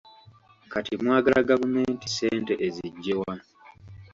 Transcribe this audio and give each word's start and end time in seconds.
Kati 0.71 0.93
mwagala 1.01 1.47
gavumenti 1.49 2.05
ssente 2.09 2.53
eziggye 2.67 3.13
wa? 3.21 3.33